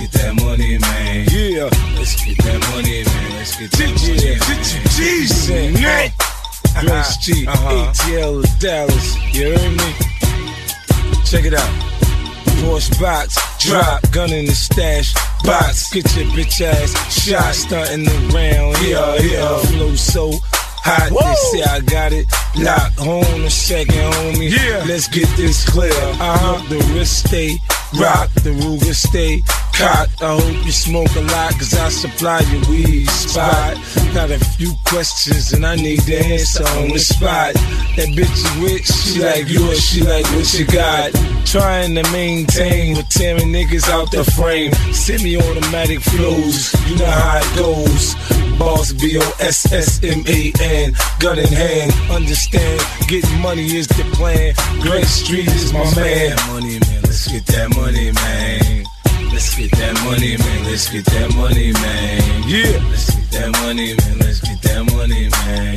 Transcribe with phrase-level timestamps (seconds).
[0.00, 0.08] man.
[0.08, 1.26] Get that money, man.
[1.30, 1.68] Yeah.
[1.98, 3.32] Let's get that money, man.
[3.36, 4.80] Let's get that money, man.
[4.96, 6.12] G-Unit.
[6.80, 7.92] Grace G, Uh-huh.
[7.92, 9.16] ATL of Dallas.
[9.34, 9.94] You heard me?
[11.24, 11.70] Check it out.
[12.62, 15.14] Porsche box, drop, gun in the stash,
[15.44, 15.90] box.
[15.90, 18.76] Get your bitch ass shot, stunting around.
[18.82, 19.56] Yeah, yeah.
[19.64, 20.30] Flow so
[20.84, 22.26] hot, they say I got it.
[22.56, 22.98] locked.
[22.98, 24.50] hold a second, homie.
[24.50, 24.84] Yeah.
[24.86, 25.92] Let's get this clear.
[25.92, 26.62] Uh-huh.
[26.68, 27.58] The wrist stay
[27.98, 29.42] rock, the Ruger stay
[29.74, 30.22] cocked.
[30.22, 33.76] I hope you smoke a lot, cause I supply your weed spot.
[34.14, 37.54] Got a few questions and I need the answer on the spot.
[37.94, 41.14] That bitch you with, she like you or she like what you got.
[41.46, 44.72] Trying to maintain with tearing niggas out the frame.
[44.92, 48.14] Semi-automatic flows, you know how it goes.
[48.58, 51.92] Boss B O S S M A N, gun in hand.
[52.10, 54.54] Understand, getting money is the plan.
[54.82, 56.36] Great Street is my man.
[56.48, 57.02] money, man.
[57.02, 58.84] Let's get that money, man.
[59.32, 60.64] Let's get that money, man.
[60.64, 62.42] Let's get that money, man.
[62.48, 64.18] Yeah, Let's get that money, man.
[64.18, 65.69] Let's get that money, man.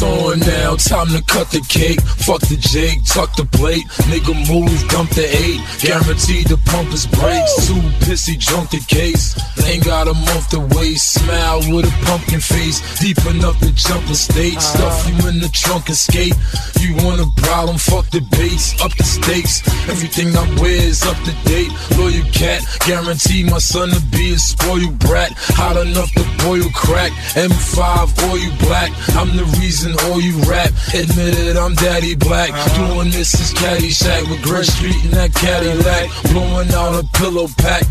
[0.00, 2.00] It's on now, time to cut the cake.
[2.00, 3.84] Fuck the Jake, tuck the plate.
[4.08, 5.60] Nigga move, dump the eight.
[5.76, 7.68] Guaranteed the pump is brakes.
[7.68, 9.36] Too pissy, drunk the case.
[9.68, 10.96] Ain't got a month to wait.
[10.96, 12.80] Smile with a pumpkin face.
[13.00, 14.56] Deep enough to jump a state.
[14.56, 14.72] Uh-huh.
[14.72, 16.32] Stuff you in the trunk and skate.
[16.80, 17.76] You want a problem?
[17.76, 18.80] Fuck the base.
[18.80, 19.60] Up the stakes.
[19.84, 21.68] Everything I wear is up to date.
[22.00, 25.36] Loyal cat, guarantee my son to be a spoiled brat.
[25.60, 27.12] Hot enough to boil crack.
[27.36, 27.84] M5,
[28.24, 28.88] all you black.
[29.12, 30.70] I'm the reason all you rap.
[30.94, 32.50] Admit it, I'm daddy black.
[32.50, 32.94] Uh-huh.
[32.94, 36.10] Doing this is Caddyshack with Gray Street and that Cadillac.
[36.32, 37.82] Blowing out a pillow pack.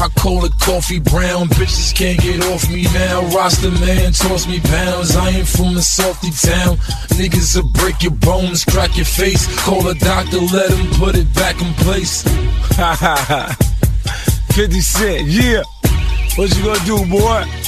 [0.00, 1.48] I call it coffee brown.
[1.48, 3.22] Bitches can't get off me now.
[3.34, 5.16] Roster man toss me pounds.
[5.16, 6.76] I ain't from a salty town.
[7.18, 9.46] Niggas will break your bones, crack your face.
[9.64, 12.22] Call a doctor, let him put it back in place.
[12.76, 13.56] Ha ha ha.
[14.52, 15.62] 50 Cent, yeah.
[16.36, 17.67] What you gonna do, boy?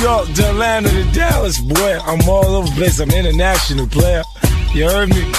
[0.00, 1.98] York to Atlanta to Dallas, boy.
[2.04, 3.00] I'm all over the place.
[3.00, 4.22] I'm international player.
[4.72, 5.22] You heard me?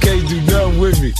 [0.00, 1.12] Can't do nothing with me.